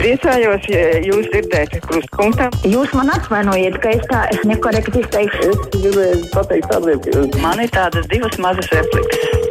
Priecājos, 0.00 0.64
ja 0.72 0.84
jūs 1.04 1.26
dzirdēt 1.28 1.74
krustpunktā. 1.84 2.46
Jūs 2.64 2.94
man 2.96 3.12
atvainojiet, 3.12 3.76
ka 3.82 3.92
es 3.98 4.06
tā 4.08 4.22
es 4.32 4.40
nekorekti 4.48 5.02
izteikšu. 5.02 5.50
Es 5.52 5.68
gribēju 5.76 6.22
pateikt 6.32 6.72
ka 6.72 6.80
Man 7.44 7.60
ir 7.60 7.68
tādas 7.76 8.08
divas 8.08 8.40
mazas 8.40 8.72
replikas. 8.72 9.49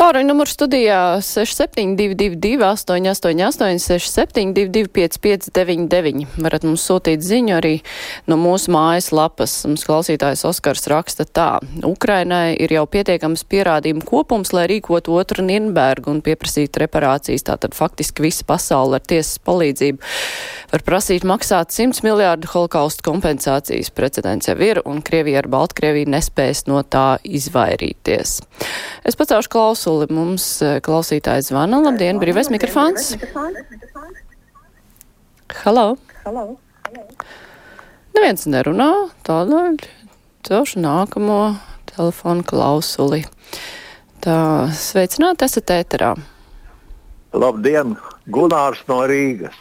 Tāruņa 0.00 0.30
numurs 0.30 0.54
studijā 0.56 1.20
6722, 1.20 2.62
888, 2.64 3.82
672, 3.84 4.88
559, 4.96 6.22
varat 6.40 6.64
mums 6.64 6.86
sūtīt 6.88 7.20
ziņu 7.20 7.52
arī 7.58 7.74
no 8.24 8.38
mūsu 8.40 8.72
mājas 8.72 9.10
lapas. 9.12 9.58
Mums 9.68 9.84
klausītājs 9.84 10.46
Oskars 10.48 10.88
raksta 10.88 11.26
tā. 11.28 11.50
Ukrainai 11.84 12.54
ir 12.56 12.72
jau 12.72 12.86
pietiekams 12.88 13.44
pierādījumu 13.52 14.06
kopums, 14.08 14.54
lai 14.56 14.64
rīkot 14.72 15.10
otru 15.12 15.44
Nirnbergu 15.44 16.14
un 16.14 16.24
pieprasītu 16.24 16.80
reparācijas. 16.86 17.44
Tātad 17.50 17.76
faktiski 17.76 18.24
visa 18.24 18.48
pasaule 18.48 18.96
ar 18.96 19.04
tiesas 19.04 19.36
palīdzību 19.44 20.00
var 20.72 20.84
prasīt 20.86 21.28
maksāt 21.28 21.74
100 21.74 22.00
miljārdu 22.06 22.48
holokaustu 22.54 23.04
kompensācijas. 23.04 23.92
Precedents 23.92 24.48
jau 24.48 24.56
ir, 24.64 24.80
un 24.88 25.04
Krievija 25.04 25.42
ar 25.42 25.50
Baltkrieviju 25.50 26.08
nespēs 26.16 26.64
no 26.70 26.80
tā 26.86 27.18
izvairīties. 27.26 28.36
Es 29.04 29.18
pacaušu 29.18 29.50
klausuli. 29.90 30.14
Mums 30.14 30.62
eh, 30.62 30.80
klausītājs 30.80 31.50
zvana. 31.50 31.80
Labdien, 31.82 32.20
brīvais 32.20 32.50
mikrofons. 32.50 33.16
Halo. 35.64 35.96
Neviens 38.14 38.46
nerunā, 38.46 39.10
tādēļ 39.26 39.80
celšu 40.46 40.80
nākamo 40.80 41.56
telefonu 41.90 42.44
klausuli. 42.46 43.24
Tā, 44.20 44.68
sveicināt, 44.76 45.42
esat 45.42 45.72
ēterā. 45.72 46.14
Labdien, 47.32 47.96
Gunārs 48.28 48.82
no 48.88 49.02
Rīgas. 49.08 49.54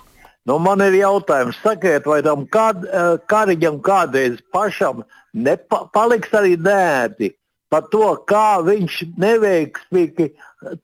Nu, 0.45 0.57
man 0.59 0.81
ir 0.81 0.95
jautājums, 0.97 1.59
sakiet, 1.61 2.05
vai 2.09 2.21
tam 2.25 2.45
kād, 2.47 2.85
eh, 2.85 3.17
kariņam 3.29 3.81
kādreiz 3.81 4.39
pašam 4.53 5.03
nepaliks 5.33 6.33
arī 6.33 6.57
nēti 6.57 7.33
par 7.69 7.85
to, 7.93 8.15
kā 8.29 8.59
viņš 8.65 8.97
neveiksmīgi 9.21 10.29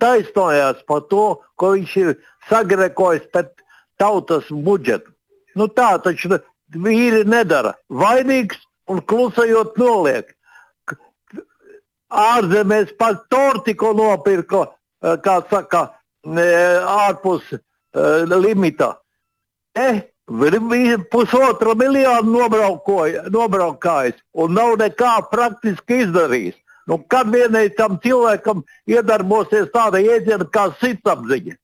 taisnojās 0.02 0.84
par 0.88 1.06
to, 1.10 1.26
ko 1.60 1.74
viņš 1.76 1.98
ir 2.04 2.14
sagrekojis 2.50 3.28
pret 3.34 3.52
tautas 4.00 4.48
budžetu. 4.50 5.12
Nu, 5.56 5.68
tā 5.68 5.96
taču 6.04 6.38
vīri 6.76 7.24
nedara. 7.28 7.74
Vainīgs 7.90 8.60
un 8.92 9.02
klusējot 9.02 9.78
noliek. 9.82 10.32
Ārzemēs 12.16 12.94
pat 13.00 13.26
tortiku 13.34 13.94
nopirka, 13.98 14.68
eh, 15.04 15.18
kā 15.18 15.42
saka, 15.50 15.90
ārpus 16.26 17.54
uh, 17.54 17.60
limita. 18.26 18.96
Eh, 19.76 20.02
pusotra 21.12 21.76
miljonu 21.78 22.48
nobraukājis 23.30 24.16
un 24.34 24.54
nav 24.54 24.78
nekā 24.82 25.30
praktiski 25.30 26.02
izdarījis. 26.06 26.56
Nu, 26.86 27.00
kad 27.10 27.32
vienai 27.34 27.70
tam 27.74 27.98
cilvēkam 28.02 28.62
iedarbosies 28.90 29.72
tāda 29.74 30.02
jēdziena 30.04 30.46
kā 30.54 30.68
sirdsapziņa? 30.82 31.56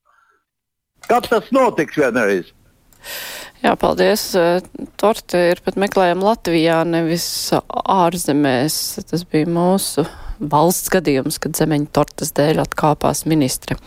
Kad 1.09 1.29
tas 1.29 1.51
notiks 1.53 1.97
vienreiz? 1.97 2.49
Jā, 3.61 3.75
paldies. 3.77 4.23
Torte 4.97 5.43
ir 5.51 5.61
pat 5.61 5.77
meklējama 5.81 6.31
Latvijā, 6.31 6.79
nevis 6.89 7.25
ārzemēs. 7.53 8.77
Tas 9.09 9.25
bija 9.29 9.49
mūsu 9.49 10.07
valsts 10.41 10.89
gadījums, 10.93 11.37
kad 11.41 11.57
zemeņu 11.57 11.91
tortes 11.93 12.33
dēļ 12.37 12.63
atkāpās 12.65 13.27
ministre. 13.29 13.77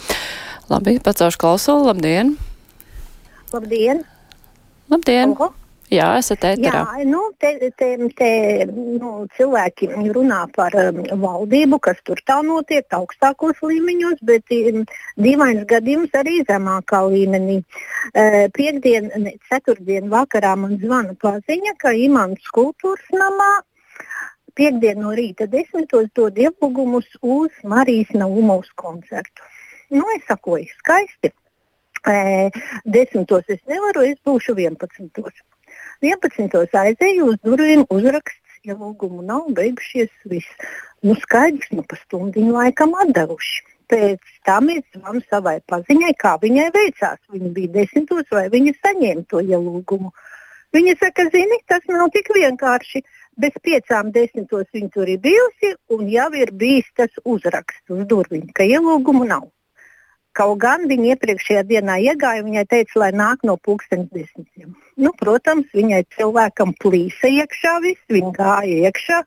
Labi, 0.70 1.00
pacaušu 1.02 1.42
klausulu. 1.42 1.88
Labdien! 1.90 2.36
Labdien! 3.50 4.06
Labdien! 4.90 5.34
Oho. 5.34 5.50
Jā, 5.92 6.06
esat 6.16 6.46
ēterā. 6.48 6.80
Jā, 6.80 7.04
nu, 7.04 7.20
te, 7.40 7.50
te, 7.76 7.88
te 8.16 8.30
nu, 8.70 9.26
cilvēki 9.36 9.90
runā 10.14 10.40
par 10.54 10.72
um, 10.80 11.02
valdību, 11.20 11.78
kas 11.84 12.00
tur 12.08 12.22
tā 12.24 12.38
notiek 12.46 12.96
augstākos 12.96 13.60
līmeņos, 13.60 14.22
bet 14.24 14.54
um, 14.56 14.86
dīvains 15.20 15.66
gadījums 15.68 16.16
arī 16.16 16.40
zemākā 16.48 17.02
līmenī. 17.12 17.60
Uh, 18.14 18.46
Piektdien, 18.56 19.12
ne, 19.20 19.36
ceturtdien 19.50 20.08
vakarā 20.12 20.54
man 20.56 20.78
zvana 20.80 21.14
paziņa, 21.20 21.76
ka 21.78 21.92
Imants 21.92 22.48
kultūras 22.56 23.12
namā 23.12 23.52
piekdien 24.56 25.00
no 25.04 25.12
rīta 25.18 25.46
desmitos 25.50 26.08
dod 26.16 26.38
ielūgumus 26.38 27.08
uz 27.20 27.64
Marijas 27.68 28.14
Naumovas 28.16 28.70
koncertu. 28.80 29.50
Nu, 29.92 30.06
es 30.16 30.24
sakoju, 30.28 30.70
skaisti. 30.80 31.34
E, 32.04 32.16
desmitos 32.84 33.48
es 33.52 33.60
nevaru, 33.70 34.04
es 34.08 34.20
būšu 34.24 34.56
11. 34.56 35.10
11. 36.04 36.76
aizēju 36.80 37.30
uz 37.32 37.38
durvīm, 37.46 37.84
uzraksts, 37.92 38.58
ielūgumu 38.68 39.24
nav 39.24 39.46
beigušies. 39.56 40.10
Viss. 40.28 40.66
Nu, 41.04 41.16
skaidrs, 41.20 41.70
nu, 41.76 41.84
pa 41.88 41.98
stundiņu 42.00 42.52
laikam 42.56 42.94
atdevuši. 43.04 43.64
Pēc 43.92 44.20
tam 44.48 44.70
es 44.72 44.84
zvanu 44.96 45.20
savai 45.28 45.58
paziņai, 45.68 46.14
kā 46.20 46.36
viņai 46.42 46.70
veicās. 46.76 47.20
Viņa 47.32 47.50
bija 47.56 47.72
desmitos, 47.78 48.28
vai 48.32 48.46
viņa 48.52 48.76
saņēma 48.80 49.26
to 49.32 49.42
ielūgumu. 49.44 50.12
Viņa 50.74 50.94
saka, 51.00 51.28
zini, 51.30 51.60
tas 51.70 51.84
nav 51.90 52.08
tik 52.14 52.32
vienkārši. 52.34 53.04
Bez 53.40 53.56
piecām 53.66 54.12
desmitos 54.14 54.68
viņa 54.74 54.92
tur 54.94 55.10
ir 55.10 55.20
bijusi, 55.22 55.74
un 55.94 56.08
jau 56.10 56.30
ir 56.38 56.52
bijis 56.54 56.88
tas 56.96 57.10
uzraksts 57.24 57.90
uz 57.90 58.04
durvīm, 58.10 58.46
ka 58.54 58.66
ielūgumu 58.66 59.26
nav. 59.28 59.48
Kaut 60.34 60.58
gan 60.62 60.88
viņa 60.90 61.14
iepriekšējā 61.14 61.62
dienā 61.68 62.00
iegāja, 62.02 62.42
viņai 62.42 62.64
teica, 62.70 62.98
lai 63.04 63.10
nāk 63.14 63.44
no 63.46 63.54
pulkstenes 63.54 64.08
desmitiem. 64.10 64.72
Nu, 64.98 65.12
protams, 65.18 65.68
viņai 65.74 66.00
cilvēkam 66.16 66.74
plīsa 66.82 67.30
iekšā 67.30 67.74
viss, 67.84 68.02
viņa 68.10 68.32
gāja 68.34 68.88
iekšā 68.88 69.20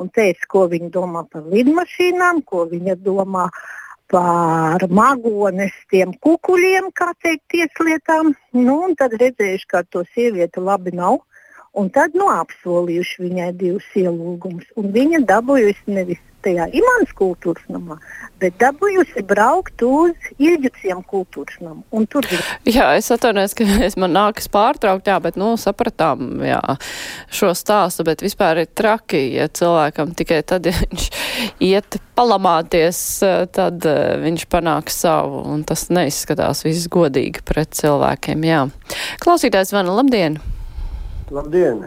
un 0.00 0.10
teica, 0.12 0.48
ko 0.52 0.66
viņa 0.72 0.90
domā 0.92 1.24
par 1.32 1.46
lidmašīnām, 1.48 2.42
ko 2.48 2.66
viņa 2.68 2.98
domā 3.00 3.48
par 4.12 4.84
magones 4.92 5.72
tiem 5.88 6.12
kukuļiem, 6.20 6.90
kā 6.92 7.12
teikt, 7.24 7.46
tieslietām. 7.54 8.34
Nu, 8.52 8.76
tad 8.98 9.16
redzējuši, 9.20 9.68
ka 9.72 9.84
to 9.88 10.04
sievieti 10.12 10.60
labi 10.60 10.92
nav. 10.96 11.22
Un 11.72 11.88
tad 11.88 12.12
nu, 12.18 12.26
apsolījuši 12.28 13.22
viņai 13.24 13.48
divus 13.56 13.88
ielūgumus. 13.96 14.68
Viņa 14.76 15.22
dabūjusi 15.30 15.96
nevis 15.96 16.20
tajā 16.44 16.66
imants 16.74 17.12
kultūras 17.18 17.64
namā, 17.72 17.96
bet 18.42 18.56
dabūjusi 18.60 19.24
braukt 19.28 19.84
uz 19.86 20.30
ieģuciem 20.42 21.02
kultūras 21.08 21.60
namu. 21.62 21.84
Tur. 22.10 22.26
Jā, 22.66 22.92
es 22.98 23.10
atvainojos, 23.14 23.54
ka 23.58 23.66
es 23.86 23.96
man 24.00 24.14
nākas 24.16 24.48
pārtraukt, 24.52 25.08
jā, 25.08 25.18
bet, 25.22 25.38
nu, 25.40 25.52
sapratām, 25.60 26.42
jā, 26.46 26.60
šo 27.32 27.52
stāstu, 27.56 28.06
bet 28.08 28.24
vispār 28.24 28.64
ir 28.64 28.70
traki, 28.74 29.22
ja 29.38 29.48
cilvēkam 29.48 30.14
tikai 30.18 30.42
tad, 30.46 30.66
ja 30.68 30.74
viņš 30.82 31.08
iet 31.62 32.00
palamāties, 32.18 33.00
tad 33.54 33.86
viņš 34.26 34.46
panāk 34.52 34.92
savu, 34.92 35.44
un 35.54 35.64
tas 35.68 35.88
neizskatās 35.94 36.64
viss 36.66 36.90
godīgi 36.92 37.44
pret 37.46 37.74
cilvēkiem, 37.78 38.46
jā. 38.48 38.66
Klausītājs 39.22 39.74
Vana, 39.76 39.94
labdien! 40.02 40.40
Labdien! 41.32 41.86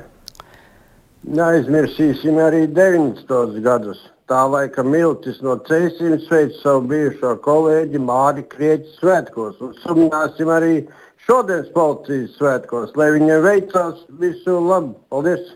Neaizmirsīsim 1.26 2.38
arī 2.38 2.68
90. 2.70 3.58
gadus. 3.66 4.02
Tā 4.26 4.40
laika 4.50 4.82
Miltis 4.82 5.36
no 5.46 5.54
Cēsīm 5.68 6.16
sveic 6.24 6.56
savu 6.58 6.88
bijušo 6.90 7.36
kolēģi 7.46 8.00
Māri 8.02 8.42
Krieķi 8.50 8.96
svētkos. 8.98 9.60
Un 9.62 9.76
sumināsim 9.84 10.50
arī 10.50 10.80
šodienas 11.28 11.68
policijas 11.76 12.32
svētkos, 12.40 12.96
lai 12.98 13.12
viņiem 13.14 13.44
veicās 13.44 14.00
visu 14.18 14.56
labu. 14.66 14.96
Paldies! 15.14 15.52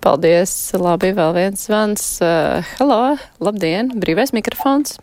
Paldies! 0.00 0.54
Labi, 0.80 1.10
vēl 1.18 1.34
viens 1.36 1.66
zvans. 1.68 2.06
Uh, 2.24 2.64
hello! 2.78 3.18
Labdien! 3.44 3.92
Brīvais 4.00 4.32
mikrofons! 4.32 4.96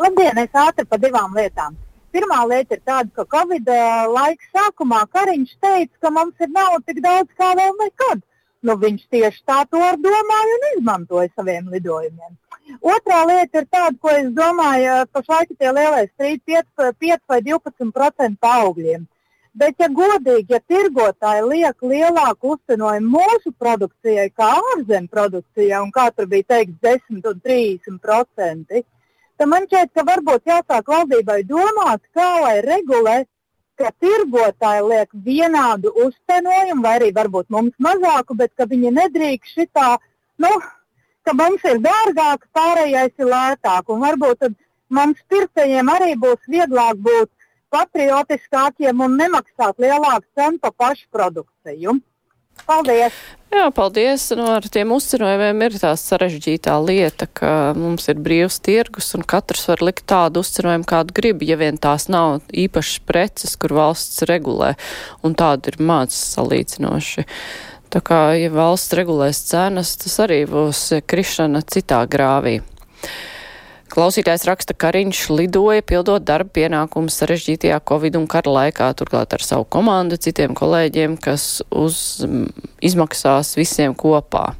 Labdien! 0.00 0.40
Es 0.40 0.56
ātri 0.56 0.88
par 0.88 1.02
divām 1.04 1.36
lietām. 1.36 1.76
Pirmā 2.16 2.40
lieta 2.48 2.78
ir 2.78 2.82
tāda, 2.88 3.12
ka 3.12 3.28
Covid 3.36 3.68
laika 4.14 4.48
sākumā 4.56 5.04
Kariņš 5.12 5.52
teica, 5.60 5.92
ka 6.00 6.16
mums 6.16 6.40
ir 6.40 6.48
nauda 6.56 6.80
tik 6.88 7.04
daudz 7.04 7.28
kā 7.36 7.52
vēl 7.52 7.76
nekad. 7.84 8.24
Nu, 8.66 8.74
viņš 8.74 9.04
tieši 9.14 9.44
tā 9.46 9.60
to 9.70 9.80
domāja 10.02 10.54
un 10.56 10.64
izmantoja 10.72 11.30
saviem 11.36 11.68
lidojumiem. 11.70 12.32
Otrā 12.82 13.20
lieta 13.28 13.62
ir 13.62 13.68
tāda, 13.70 13.94
ko 14.02 14.10
es 14.12 14.32
domāju, 14.34 14.96
pašlaik 15.14 15.54
tie 15.54 15.70
lielie 15.70 16.08
strīdi 16.08 16.58
5, 16.58 16.90
5 17.04 17.22
vai 17.30 17.38
12% 17.46 18.50
augļiem. 18.50 19.06
Bet, 19.58 19.78
ja 19.80 19.88
godīgi, 19.90 20.52
ja 20.54 20.60
tirgotāji 20.70 21.46
liek 21.46 21.86
lielāku 21.92 22.52
uzcenojumu 22.54 23.08
mūsu 23.14 23.54
produkcijai, 23.58 24.28
kā 24.36 24.50
ārzemju 24.58 25.10
produkcijai, 25.14 25.80
un 25.82 25.90
tur 25.94 26.28
bija 26.30 26.50
teikts 26.52 26.78
10 26.84 27.30
un 27.30 27.40
30 27.46 27.98
procenti, 28.02 28.84
tad 29.38 29.50
man 29.50 29.66
šķiet, 29.70 29.94
ka 29.94 30.04
varbūt 30.06 30.52
jāsāk 30.52 30.92
valdībai 30.92 31.40
domāt, 31.48 32.02
kā 32.14 32.28
lai 32.44 32.60
regulē, 32.66 33.24
ka 33.78 33.92
tirgotāji 34.02 34.84
liek 34.90 35.14
vienādu 35.28 35.92
uzcenojumu, 36.04 36.82
vai 36.82 36.94
arī 36.98 37.12
varbūt 37.14 37.48
mums 37.54 37.74
mazāku, 37.82 38.36
bet 38.38 38.52
ka 38.58 38.66
viņi 38.70 38.92
nedrīkst 38.98 39.54
šitā, 39.60 39.96
nu, 40.42 40.50
ka 41.24 41.34
mums 41.38 41.64
ir 41.68 41.80
dārgāk, 41.84 42.46
pārējais 42.56 43.14
ir 43.18 43.30
lētāk. 43.32 43.90
Un 43.92 44.04
varbūt 44.04 44.42
tad 44.44 44.56
mums 44.90 45.20
pircējiem 45.30 45.90
arī 45.94 46.14
būs 46.20 46.40
vieglāk 46.50 47.00
būt 47.08 47.30
patriotiskākiem 47.74 49.02
un 49.04 49.18
nemaksāt 49.20 49.80
lielāku 49.82 50.26
cenu 50.38 50.60
par 50.62 50.74
pašu 50.84 51.06
produkciju. 51.12 51.98
Paldies! 52.66 53.14
Jā, 53.48 53.70
paldies. 53.72 54.26
Nu, 54.36 54.44
ar 54.58 54.66
tiem 54.68 54.90
uzcenojumiem 54.92 55.62
ir 55.64 55.76
tā 55.80 55.94
sarežģītā 55.96 56.74
lieta, 56.84 57.24
ka 57.32 57.72
mums 57.78 58.10
ir 58.12 58.20
brīvs 58.20 58.58
tirgus 58.60 59.14
un 59.16 59.24
katrs 59.24 59.64
var 59.70 59.80
likt 59.88 60.04
tādu 60.10 60.42
uzcenojumu, 60.44 60.84
kādu 60.88 61.16
grib, 61.16 61.44
ja 61.48 61.56
vien 61.56 61.80
tās 61.80 62.10
nav 62.12 62.42
īpašas 62.52 63.00
preces, 63.08 63.56
kur 63.56 63.72
valsts 63.78 64.26
regulē, 64.28 64.74
un 65.24 65.36
tāda 65.38 65.72
ir 65.72 65.80
maz 65.80 66.12
salīdzinoši. 66.36 67.24
Tā 67.88 68.04
kā, 68.04 68.20
ja 68.36 68.52
valsts 68.52 68.92
regulēs 68.98 69.40
cenas, 69.48 69.94
tas 69.96 70.18
arī 70.26 70.42
būs 70.50 70.84
krišana 71.08 71.64
citā 71.64 72.02
grāvī. 72.04 72.58
Klausītājs 73.98 74.44
raksta, 74.46 74.76
ka 74.78 74.92
Kariņš 74.92 75.20
lidoja 75.34 75.82
pildot 75.82 76.22
darba 76.22 76.52
pienākumus 76.54 77.16
sarežģītajā 77.18 77.80
Covid 77.82 78.14
un 78.20 78.28
kara 78.30 78.52
laikā, 78.54 78.92
turklāt 78.94 79.34
ar 79.34 79.42
savu 79.42 79.64
komandu, 79.66 80.14
citiem 80.22 80.54
kolēģiem, 80.54 81.16
kas 81.18 81.64
uz, 81.74 82.22
izmaksās 82.78 83.56
visiem 83.58 83.96
kopā. 83.98 84.52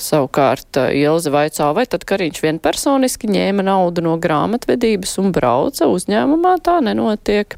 Savukārt 0.00 0.74
eh, 0.80 0.90
Ilze 1.04 1.30
vaicā, 1.30 1.68
vai 1.76 1.84
tad 1.90 2.02
Kariņš 2.08 2.40
vienpersoniski 2.42 3.28
ņēma 3.30 3.64
naudu 3.66 4.02
no 4.02 4.16
grāmatvedības 4.20 5.12
un 5.22 5.30
brauca 5.34 5.86
uzņēmumā, 5.90 6.56
tā 6.66 6.80
nenotiek. 6.82 7.54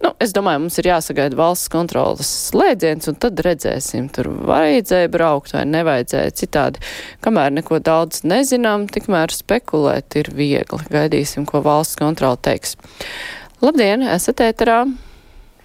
Nu, 0.00 0.14
es 0.24 0.32
domāju, 0.36 0.64
mums 0.64 0.80
ir 0.80 0.88
jāsagaida 0.88 1.36
valsts 1.38 1.68
kontrolas 1.72 2.30
slēdziens, 2.48 3.10
un 3.12 3.18
tad 3.20 3.42
redzēsim, 3.44 4.08
tur 4.14 4.30
vajadzēja 4.48 5.12
braukt 5.12 5.52
vai 5.56 5.66
nevajadzēja 5.68 6.36
citādi. 6.40 6.84
Kamēr 7.24 7.52
neko 7.60 7.82
daudz 7.84 8.24
nezinām, 8.24 8.88
tikmēr 8.88 9.34
spekulēt 9.34 10.16
ir 10.22 10.32
viegli. 10.32 10.80
Gaidīsim, 10.88 11.44
ko 11.48 11.60
valsts 11.64 12.00
kontrola 12.00 12.40
teiks. 12.40 12.78
Labdien, 13.64 14.06
esat 14.14 14.40
ēterā! 14.44 14.86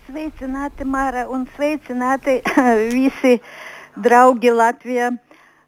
Sveicināti, 0.10 0.86
Māra, 0.89 1.27
un 1.30 1.48
sveicināti 1.56 2.39
visi 2.95 3.38
draugi 3.95 4.51
Latvijā. 4.51 5.13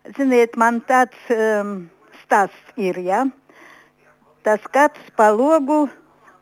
Ziniet, 0.10 0.56
man 0.58 0.80
tāds 0.90 1.18
um, 1.30 1.76
stāsts 2.24 2.74
ir. 2.74 2.98
Ja? 3.06 3.26
Tas 4.42 4.64
skats 4.66 5.12
pa 5.14 5.28
logu, 5.30 5.84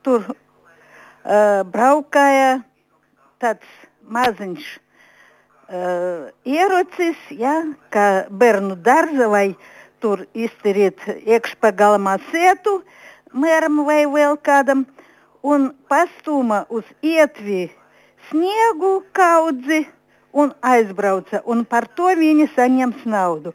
tur 0.05 0.23
uh, 0.31 1.65
braukāja 1.67 2.61
tāds 3.43 3.67
maziņš 4.07 4.69
uh, 4.71 6.31
ierocis, 6.47 7.19
ja? 7.35 7.57
kā 7.91 8.07
bērnu 8.31 8.79
dārza 8.79 9.27
vai 9.27 9.51
tur 9.99 10.23
iztiriet 10.31 11.03
iekšpagalmā 11.27 12.15
sētu 12.31 12.79
mēram 13.35 13.83
vai 13.83 14.05
vēl 14.07 14.39
kādam 14.39 14.87
un 15.43 15.73
pastūma 15.91 16.63
uz 16.71 16.87
ietvi 17.03 17.67
sniegu 18.31 19.01
kaudzi 19.11 19.83
un 20.34 20.52
aizbrauca, 20.60 21.42
un 21.46 21.62
par 21.64 21.86
to 21.96 22.10
viņi 22.18 22.48
saņems 22.56 23.04
naudu. 23.06 23.54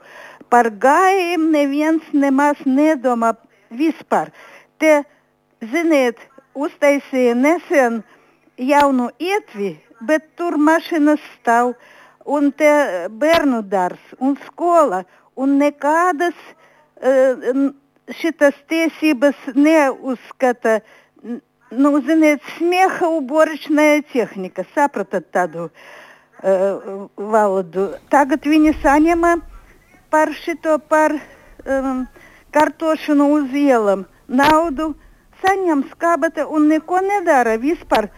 Par 0.49 0.71
gājējiem 0.85 1.49
neviens 1.51 2.05
nemaz 2.15 2.61
nedomā 2.65 3.33
vispār. 3.81 4.31
Te, 4.79 5.01
ziniet, 5.73 6.23
uztaisīja 6.55 7.35
nesen 7.35 7.99
jaunu 8.71 9.09
ietvi, 9.19 9.75
bet 10.07 10.31
tur 10.39 10.55
mašīnas 10.55 11.19
stāv, 11.35 11.75
un 12.23 12.49
te 12.55 12.71
bērnu 13.11 13.61
dārs 13.67 14.15
un 14.17 14.39
skola, 14.47 15.03
un 15.35 15.59
nekādas 15.59 16.35
uh, 16.39 17.69
šitas 18.23 18.55
tiesības 18.71 19.49
neuzskata, 19.55 20.79
nu, 21.75 21.97
ziniet, 22.07 22.39
smieha 22.55 23.11
uboričная 23.19 23.99
tehnika, 24.13 24.63
sapratat 24.73 25.27
tādu? 25.35 25.67
Uh, 25.67 25.97
uh, 26.44 27.08
valodu. 27.16 27.88
Tagad 28.12 28.44
viņi 28.46 28.74
saņema 28.82 29.36
par 30.12 30.32
šito, 30.44 30.78
par 30.78 31.16
um, 31.16 32.04
kartošanu 32.54 33.30
uz 33.38 33.56
ielām 33.58 34.04
naudu, 34.28 34.92
saņem 35.42 35.86
skabata 35.90 36.46
un 36.46 36.68
neko 36.70 37.00
nedara 37.04 37.56
vispār. 37.60 38.10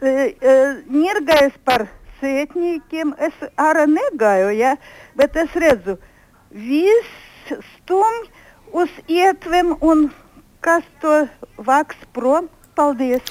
Uh, 0.00 0.08
uh, 0.08 0.80
Nirgājas 0.90 1.56
par 1.64 1.88
sētņiem, 2.20 3.14
es 3.18 3.46
ārā 3.60 3.86
negāju, 3.90 4.52
ja, 4.56 4.76
bet 5.18 5.36
es 5.36 5.54
redzu, 5.58 5.98
viss 6.50 7.54
stumj 7.74 8.28
uz 8.74 8.90
ietvem 9.08 9.74
un 9.80 10.08
kas 10.64 10.84
to 11.02 11.24
vaks 11.58 11.98
prom. 12.16 12.48
Paldies! 12.74 13.22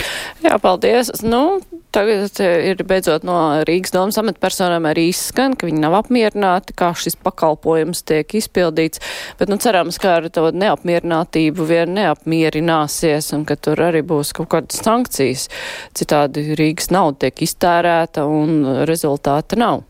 Jā, 0.43 0.55
paldies! 0.61 1.09
Nu, 1.27 1.59
tagad 1.95 2.39
ir 2.39 2.79
beidzot 2.87 3.25
no 3.27 3.35
Rīgas 3.67 3.91
domas 3.91 4.17
amatpersonām 4.21 4.87
arī 4.87 5.09
izskan, 5.11 5.57
ka 5.59 5.67
viņi 5.67 5.83
nav 5.83 5.97
apmierināti, 5.99 6.75
kā 6.79 6.93
šis 6.95 7.19
pakalpojums 7.23 8.05
tiek 8.07 8.35
izpildīts, 8.39 9.03
bet, 9.39 9.51
nu, 9.51 9.59
cerams, 9.59 9.99
ka 9.99 10.17
ar 10.21 10.29
to 10.33 10.47
neapmierinātību 10.55 11.67
vien 11.69 11.95
neapmierināsies 11.99 13.33
un 13.35 13.43
ka 13.49 13.59
tur 13.59 13.83
arī 13.91 14.03
būs 14.07 14.31
kaut 14.37 14.53
kādas 14.55 14.83
sankcijas. 14.83 15.49
Citādi 15.97 16.53
Rīgas 16.59 16.93
nauda 16.95 17.25
tiek 17.25 17.43
iztērēta 17.47 18.27
un 18.29 18.85
rezultāta 18.87 19.59
nav. 19.59 19.83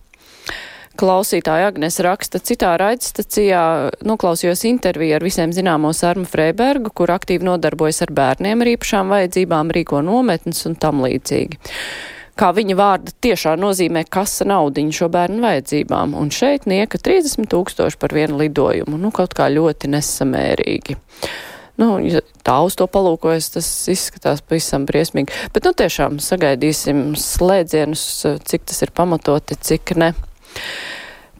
Klausītāja 0.94 1.72
Agnes 1.72 1.96
raksta 2.06 2.38
citā 2.38 2.76
raidstacijā, 2.78 3.62
noklausījos 4.06 4.62
interviju 4.70 5.16
ar 5.18 5.24
visiem 5.26 5.54
zināmo 5.56 5.90
Sarmu 5.98 6.28
Freibergu, 6.30 6.92
kur 6.94 7.10
aktīvi 7.10 7.48
nodarbojas 7.48 8.04
ar 8.06 8.12
bērniem 8.14 8.62
ar 8.62 8.70
īpašām 8.76 9.14
vajadzībām, 9.16 9.72
rīko 9.74 10.04
nometnes 10.06 10.62
un 10.70 10.76
tam 10.78 11.02
līdzīgi. 11.02 11.58
Kā 12.38 12.50
viņa 12.54 12.76
vārda 12.78 13.14
tiešā 13.26 13.56
nozīmē 13.62 14.04
kasa 14.10 14.46
naudiņu 14.50 14.94
šo 14.98 15.08
bērnu 15.14 15.42
vajadzībām, 15.42 16.14
un 16.18 16.30
šeit 16.34 16.68
nieka 16.70 17.02
30 17.02 17.50
tūkstoši 17.50 18.00
par 18.02 18.14
vienu 18.14 18.38
lidojumu, 18.42 18.98
nu 18.98 19.10
kaut 19.14 19.34
kā 19.38 19.50
ļoti 19.54 19.90
nesamērīgi. 19.94 20.98
Nu, 21.82 21.96
ja 22.06 22.22
tā 22.46 22.60
uz 22.66 22.78
to 22.78 22.86
palūkojas, 22.90 23.50
tas 23.56 23.70
izskatās 23.90 24.44
pavisam 24.46 24.86
briesmīgi. 24.90 25.34
Bet, 25.56 25.66
nu, 25.66 25.74
tiešām 25.78 26.20
sagaidīsim 26.22 27.16
slēdzienus, 27.18 28.06
cik 28.46 28.70
tas 28.70 28.86
ir 28.86 28.94
pamatoti, 28.94 29.58
cik 29.58 29.96
ne. 29.98 30.12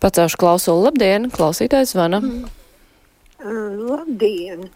Pacaušu 0.04 0.40
klausulu. 0.42 0.90
Labdien, 0.90 1.30
klausītājs 1.32 1.94
zvana. 1.96 2.20
Mm. 2.24 2.52
Labdien! 3.44 4.70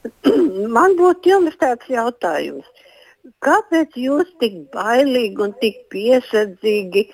Man 0.74 0.96
būtu 0.98 1.30
jums 1.30 1.58
tāds 1.60 1.86
jautājums. 1.90 2.66
Kāpēc 3.44 3.94
jūs 4.00 4.30
tik 4.40 4.56
bailīgi 4.74 5.44
un 5.44 5.52
tik 5.60 5.76
piesardzīgi 5.92 7.04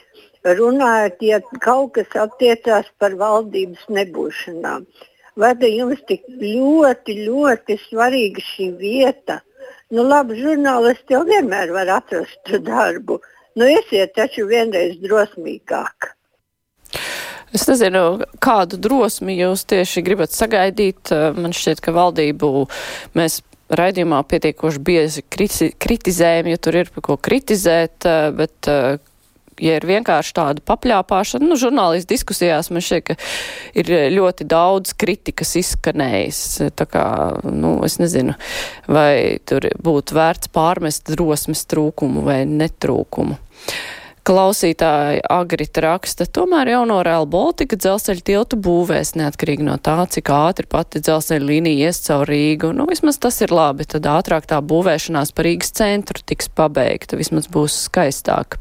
runājat, 0.56 1.20
ja 1.20 1.40
kaut 1.64 1.96
kas 1.98 2.16
attiecās 2.22 2.88
par 3.02 3.18
valdības 3.20 3.84
nebūšanām? 3.98 4.86
Vai 5.36 5.52
jums 5.68 6.00
tik 6.08 6.24
ļoti, 6.40 7.18
ļoti 7.26 7.76
svarīga 7.88 8.44
šī 8.54 8.70
vieta? 8.80 9.42
Nu, 9.92 10.06
labi, 10.06 10.38
žurnālisti 10.40 11.12
jau 11.18 11.24
vienmēr 11.28 11.74
var 11.76 11.92
atrast 11.98 12.54
darbu. 12.70 13.20
Nu, 13.56 13.68
esiet 13.68 14.16
taču 14.16 14.46
vienreiz 14.48 14.96
drosmīgāk. 15.02 16.15
Es 17.54 17.66
nezinu, 17.70 18.24
kādu 18.42 18.78
drosmi 18.82 19.36
jūs 19.38 19.66
tieši 19.70 20.02
gribat 20.06 20.34
sagaidīt. 20.34 21.12
Man 21.38 21.54
šķiet, 21.56 21.82
ka 21.84 21.94
valdību 21.94 22.66
mēs 23.16 23.40
raidījumā 23.70 24.22
pietiekoši 24.30 24.82
bieži 24.86 25.22
kritizējam, 25.26 26.50
ja 26.50 26.58
tur 26.62 26.80
ir 26.82 26.90
ko 27.02 27.16
kritizēt, 27.18 28.06
bet 28.36 28.70
ja 29.62 29.76
ir 29.78 29.86
vienkārši 29.88 30.34
tāda 30.36 30.62
papļāpāšana, 30.68 31.46
nu, 31.48 31.58
žurnālistu 31.60 32.12
diskusijās 32.12 32.70
man 32.72 32.84
šķiet, 32.84 33.06
ka 33.06 33.16
ir 33.80 33.92
ļoti 34.14 34.46
daudz 34.48 34.94
kritikas 34.98 35.56
izskanējis. 35.62 36.40
Tā 36.76 36.88
kā, 36.90 37.06
nu, 37.48 37.76
es 37.86 37.98
nezinu, 38.02 38.36
vai 38.90 39.38
tur 39.48 39.70
būtu 39.82 40.16
vērts 40.16 40.52
pārmest 40.54 41.12
drosmes 41.12 41.64
trūkumu 41.70 42.24
vai 42.26 42.42
netrūkumu. 42.48 43.38
Klausītāji 44.26 45.20
Agrita 45.30 45.84
raksta, 45.84 46.24
tomēr 46.26 46.72
jauno 46.72 46.96
Real 47.06 47.28
Baltica 47.30 47.76
dzelzceļa 47.78 48.24
tiltu 48.26 48.56
būvēs 48.58 49.12
neatkarīgi 49.20 49.62
no 49.68 49.76
tā, 49.78 50.00
cik 50.10 50.32
ātri 50.34 50.66
pati 50.66 50.98
dzelzceļa 50.98 51.46
līnija 51.46 51.86
ies 51.86 52.00
caur 52.08 52.26
Rīgu. 52.26 52.72
Nu, 52.74 52.88
vismaz 52.90 53.20
tas 53.22 53.38
ir 53.46 53.54
labi, 53.54 53.86
tad 53.86 54.08
ātrāk 54.10 54.48
tā 54.50 54.58
būvēšanās 54.66 55.30
par 55.30 55.46
Rīgas 55.46 55.70
centru 55.78 56.26
tiks 56.26 56.50
pabeigta, 56.50 57.14
vismaz 57.20 57.46
būs 57.46 57.78
skaistāk. 57.86 58.58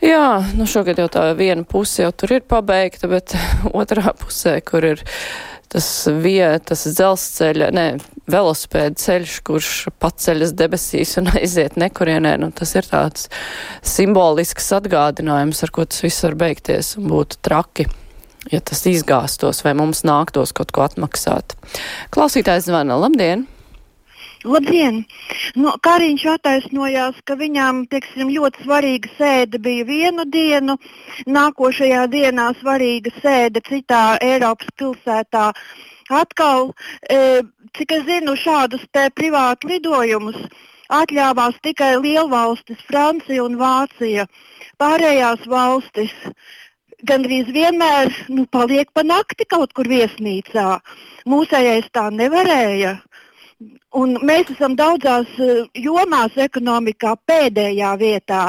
Jā, 0.00 0.40
nu 0.56 0.64
šogad 0.64 1.02
jau 1.02 1.10
tā 1.12 1.26
viena 1.36 1.66
puse 1.68 2.06
jau 2.06 2.12
tur 2.16 2.38
ir 2.38 2.48
pabeigta, 2.48 3.12
bet 3.12 3.36
otrā 3.82 4.16
pusē, 4.16 4.56
kur 4.64 4.88
ir 4.94 5.04
tas 5.70 5.86
vietas 6.22 6.82
dzelzceļa, 6.88 7.70
ne, 7.76 7.86
velosipēda 8.30 8.98
ceļš, 8.98 9.36
kurš 9.46 9.70
paceļas 10.02 10.54
debesīs 10.58 11.16
un 11.20 11.30
aiziet 11.34 11.78
nekurienē, 11.80 12.36
nu 12.42 12.50
tas 12.54 12.74
ir 12.78 12.88
tāds 12.90 13.30
simbolisks 13.86 14.70
atgādinājums, 14.80 15.62
ar 15.64 15.74
ko 15.74 15.86
tas 15.86 16.02
viss 16.04 16.26
var 16.26 16.38
beigties 16.42 16.96
un 16.98 17.10
būtu 17.12 17.40
traki. 17.46 17.86
Ja 18.50 18.62
tas 18.64 18.80
izgāstos 18.88 19.60
vai 19.66 19.74
mums 19.76 20.00
nāktos 20.08 20.54
kaut 20.56 20.72
ko 20.72 20.86
atmaksāt. 20.86 21.54
Klausītājs 22.14 22.70
zvana, 22.70 22.96
labdien! 22.98 23.44
Labdien! 24.40 25.02
Nu, 25.52 25.74
Kariņš 25.84 26.22
attaisnojās, 26.32 27.18
ka 27.28 27.34
viņām 27.36 27.82
teiksim, 27.92 28.30
ļoti 28.32 28.62
svarīga 28.64 29.10
sēde 29.18 29.58
bija 29.60 29.84
vienu 29.84 30.24
dienu, 30.24 30.78
nākošajā 31.28 32.06
dienā 32.14 32.46
svarīga 32.56 33.12
sēde 33.20 33.60
citā 33.68 34.16
Eiropas 34.24 34.72
pilsētā. 34.80 35.50
Atkal, 36.08 36.72
e, 37.12 37.42
cik 37.76 37.92
es 37.98 38.06
zinu, 38.08 38.32
šādus 38.32 38.88
privātu 39.12 39.68
lidojumus 39.74 40.40
atļāvās 40.88 41.60
tikai 41.60 41.98
lielvalstis, 42.00 42.80
Francija 42.88 43.44
un 43.44 43.60
Vācija. 43.60 44.24
Pārējās 44.80 45.44
valstis 45.46 46.16
gandrīz 47.04 47.52
vienmēr 47.52 48.08
nu, 48.32 48.46
paliek 48.46 48.88
pa 48.92 49.04
nakti 49.04 49.44
kaut 49.44 49.72
kur 49.76 49.88
viesnīcā. 49.88 50.80
Mūsējais 51.28 51.92
tā 51.92 52.08
nevarēja. 52.10 52.96
Un 54.00 54.14
mēs 54.24 54.48
esam 54.54 54.76
daudzās 54.78 55.28
eh, 55.42 55.64
jomās 55.84 56.36
ekonomikā 56.40 57.16
pēdējā 57.28 57.90
vietā. 58.00 58.44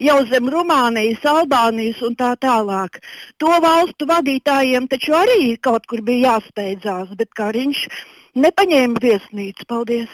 Jau 0.00 0.16
zem 0.28 0.48
Rumānijas, 0.52 1.24
Albānijas 1.28 2.02
un 2.04 2.16
tā 2.16 2.34
tālāk. 2.40 3.00
To 3.40 3.52
valstu 3.64 4.08
vadītājiem 4.08 4.88
taču 4.92 5.16
arī 5.16 5.54
kaut 5.60 5.88
kur 5.88 6.04
bija 6.04 6.36
jāsteidzās, 6.36 7.14
bet 7.16 7.32
Kariņš 7.36 7.86
nepaņēma 8.36 9.00
viesnīcu. 9.00 9.68
Paldies! 9.68 10.12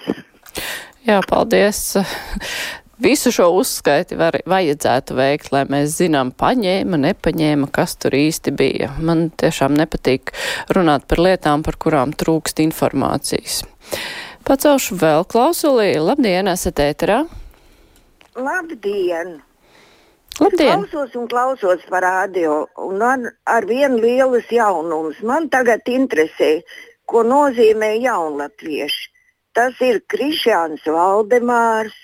Jā, 1.07 1.19
paldies! 1.27 1.83
Visu 3.03 3.33
šo 3.35 3.49
uzskaiti 3.59 4.15
var, 4.15 4.37
vajadzētu 4.47 5.17
veikt, 5.19 5.49
lai 5.51 5.65
mēs 5.67 5.97
zinām, 5.99 6.31
paņēma, 6.39 7.01
nepaņēma, 7.09 7.67
kas 7.75 7.97
tur 7.99 8.15
īsti 8.15 8.53
bija. 8.55 8.93
Man 9.03 9.31
tiešām 9.43 9.75
nepatīk 9.75 10.31
runāt 10.71 11.09
par 11.11 11.23
lietām, 11.27 11.65
par 11.67 11.81
kurām 11.83 12.15
trūkst 12.15 12.63
informācijas. 12.63 13.63
Pacelšu 14.43 14.97
vēl 14.99 15.25
klausulī. 15.31 15.93
Labdien, 16.03 16.49
esat 16.51 16.81
ēterā? 16.83 17.23
Labdien! 18.35 19.37
Labdien! 20.41 20.83
Klausos 20.83 21.15
un 21.21 21.29
klausos 21.31 21.83
par 21.91 22.03
radio, 22.03 22.63
un 22.81 23.03
ar, 23.07 23.27
ar 23.47 23.67
vienu 23.69 24.01
lielus 24.03 24.49
jaunumus. 24.51 25.21
Man 25.23 25.47
tagad 25.53 25.87
interesē, 25.87 26.51
ko 27.07 27.23
nozīmē 27.29 27.93
jaunatvieši. 28.03 29.11
Tas 29.53 29.77
ir 29.85 30.01
Krišjāns 30.09 30.89
Valdemārs, 30.89 31.99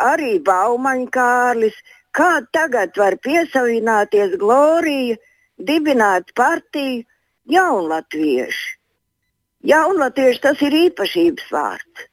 arī 0.00 0.38
Baumaņkārlis. 0.48 1.76
Kā 2.18 2.30
tagad 2.56 2.96
var 2.96 3.18
piesavināties 3.22 4.34
Glorija, 4.40 5.20
dibināt 5.70 6.32
partiju 6.34 7.04
jaunatvieši? 7.52 8.77
Jaunatvieši 9.66 10.40
tas 10.42 10.60
ir 10.62 10.74
īpašības 10.86 11.48
vārds. 11.50 12.04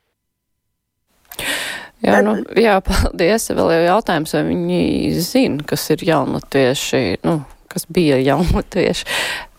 Jā, 2.05 2.21
nu, 2.25 2.37
jā, 2.59 2.77
paldies. 2.85 3.49
Vēl 3.53 3.71
jau 3.73 3.83
jautājums, 3.85 4.33
vai 4.35 4.43
viņi 4.49 4.79
zina, 5.25 5.65
kas 5.67 5.85
ir 5.93 6.03
jaunatvieši, 6.05 7.03
nu, 7.25 7.39
kas 7.71 7.85
bija 7.89 8.17
jaunatvieši. 8.21 9.05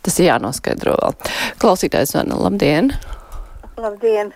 Tas 0.06 0.18
ir 0.20 0.28
jānoskaidro 0.28 0.94
vēl. 1.00 1.14
Klausītājs 1.62 2.14
zvana, 2.14 2.38
labdien! 2.38 2.92
Labdien! 3.80 4.32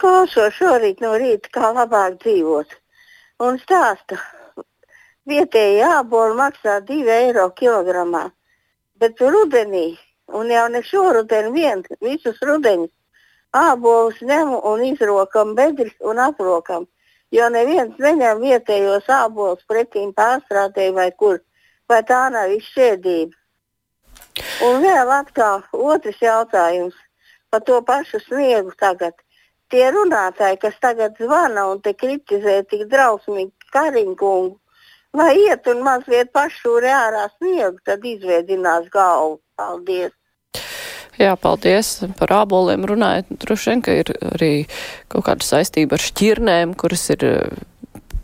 Klausos 0.00 0.56
šorīt 0.58 1.00
no 1.00 1.14
rīta, 1.20 1.48
kā 1.54 1.70
labāk 1.72 2.18
dzīvot. 2.24 2.74
Un 3.44 3.56
stāsta, 3.62 4.18
vietēji 5.28 5.80
jāboli 5.80 6.36
maksā 6.38 6.80
2 6.84 7.08
eiro 7.14 7.46
kilogramā, 7.56 8.26
bet 9.00 9.22
rudenī 9.22 9.94
Un 10.32 10.50
jau 10.50 10.68
ne 10.72 10.80
šoruden 10.82 11.52
vien, 11.52 11.82
visus 12.00 12.40
rudeņus 12.40 12.92
ābolus 13.54 14.18
ņem 14.28 14.50
un 14.70 14.82
izrokam 14.82 15.54
bedres 15.54 15.94
un 16.00 16.18
aprokam. 16.18 16.86
Jo 17.34 17.48
neviens 17.50 17.98
neņem 18.02 18.40
vietējos 18.42 19.06
ābolus 19.10 19.62
pretīm 19.70 20.12
pārstrādēji 20.14 20.94
vai 20.98 21.10
kur. 21.22 21.40
Vai 21.88 22.00
tā 22.08 22.26
nav 22.34 22.50
izšķēdība? 22.54 23.34
Un 24.66 24.80
vēl 24.82 25.10
atkal 25.14 25.62
otrs 25.72 26.20
jautājums 26.22 26.98
par 27.50 27.62
to 27.68 27.80
pašu 27.82 28.20
sniegu 28.26 28.74
tagad. 28.78 29.14
Tie 29.70 29.86
runātāji, 29.90 30.60
kas 30.66 30.74
tagad 30.82 31.18
zvana 31.18 31.68
un 31.70 31.80
te 31.82 31.94
kritizē 31.94 32.60
tik 32.70 32.86
drausmīgi 32.90 33.70
Kariņkungu, 33.74 34.58
lai 35.18 35.32
iet 35.46 35.66
un 35.70 35.82
mazliet 35.86 36.30
pašūri 36.34 36.90
ārā 36.90 37.28
sniegu, 37.36 37.78
tad 37.86 38.04
izveidinās 38.06 38.90
galvu. 38.90 39.43
Paldies! 39.58 40.14
Jā, 41.14 41.36
paldies 41.38 42.00
par 42.18 42.32
āboliem 42.40 42.82
runājot. 42.90 43.28
Droši 43.44 43.70
vien, 43.70 43.82
ka 43.86 43.94
ir 44.00 44.10
arī 44.32 44.52
kaut 45.12 45.28
kāda 45.28 45.46
saistība 45.46 45.94
ar 45.94 46.02
šķirnēm, 46.02 46.74
kuras 46.78 47.06
ir 47.14 47.22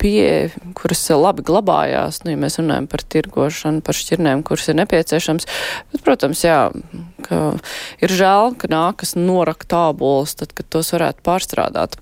pie, 0.01 0.51
kuras 0.79 1.03
labi 1.13 1.45
glabājās, 1.47 2.23
nu, 2.25 2.33
ja 2.33 2.41
mēs 2.41 2.59
runājam 2.61 2.89
par 2.91 3.05
tirgošanu, 3.15 3.83
par 3.87 3.99
šķirnēm, 3.99 4.45
kuras 4.47 4.71
ir 4.73 4.79
nepieciešams. 4.81 5.49
Bet, 5.93 6.03
protams, 6.07 6.45
jā, 6.47 6.61
ka 7.27 7.41
ir 8.03 8.17
žēl, 8.21 8.57
ka 8.61 8.71
nākas 8.73 9.15
norakt 9.19 9.77
ābolus, 9.77 10.35
tad, 10.41 10.55
kad 10.57 10.71
tos 10.73 10.91
varētu 10.97 11.23
pārstrādāt. 11.27 11.99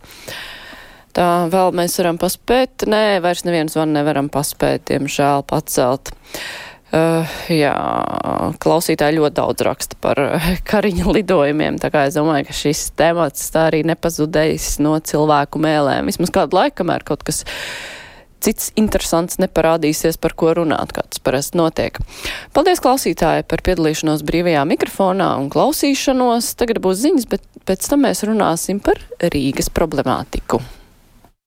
Tā 1.19 1.29
vēl 1.51 1.75
mēs 1.75 1.99
varam 1.99 2.21
paspēt, 2.21 2.87
nē, 2.87 3.19
vairs 3.25 3.43
neviens 3.49 3.75
van 3.77 3.93
nevaram 3.97 4.29
paspēt, 4.31 4.87
diemžēl 4.93 5.43
pacelt. 5.51 6.13
Uh, 6.89 7.29
jā, 7.53 7.75
klausītāji 8.65 9.19
ļoti 9.19 9.37
daudz 9.37 9.65
raksta 9.67 9.99
par 10.01 10.21
uh, 10.23 10.47
kariņa 10.71 11.13
lidojumiem, 11.19 11.77
tā 11.83 11.91
kā 11.93 12.07
es 12.09 12.17
domāju, 12.17 12.47
ka 12.49 12.57
šis 12.57 12.87
temats 12.97 13.51
tā 13.53 13.67
arī 13.69 13.83
nepazudējis 13.91 14.79
no 14.81 14.95
cilvēku 14.97 15.61
mēlēm. 15.61 16.09
Vismaz 16.09 16.33
kādu 16.33 16.57
laiku, 16.57 16.79
kamēr 16.81 17.05
kaut 17.05 17.27
kas 17.29 17.43
cits 18.41 18.71
interesants 18.81 19.37
neparādīsies, 19.43 20.17
par 20.23 20.33
ko 20.39 20.55
runāt, 20.57 20.95
kā 20.97 21.05
tas 21.05 21.21
parasti 21.21 21.61
notiek. 21.61 22.01
Paldies 22.57 22.81
klausītāji 22.81 23.45
par 23.51 23.65
piedalīšanos 23.67 24.25
brīvajā 24.25 24.65
mikrofonā 24.73 25.35
un 25.43 25.53
klausīšanos. 25.53 26.55
Tagad 26.57 26.81
būs 26.85 27.03
ziņas, 27.05 27.29
bet 27.29 27.45
pēc 27.69 27.91
tam 27.91 28.07
mēs 28.07 28.25
runāsim 28.25 28.81
par 28.81 29.03
Rīgas 29.21 29.69
problemātiku. 29.75 30.63